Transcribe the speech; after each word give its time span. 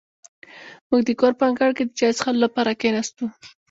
موږ 0.89 1.01
د 1.05 1.09
کور 1.19 1.33
په 1.39 1.43
انګړ 1.49 1.69
کې 1.77 1.83
د 1.85 1.91
چای 1.99 2.11
څښلو 2.17 2.43
لپاره 2.45 2.71
کېناستو. 2.81 3.25